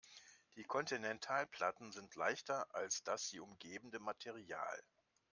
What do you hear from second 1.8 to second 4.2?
sind leichter als das sie umgebende